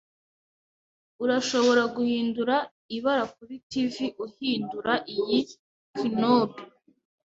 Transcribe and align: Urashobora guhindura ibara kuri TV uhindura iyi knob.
Urashobora 1.23 1.83
guhindura 1.95 2.55
ibara 2.97 3.23
kuri 3.35 3.53
TV 3.69 3.95
uhindura 4.25 4.93
iyi 5.13 5.39
knob. 6.11 6.49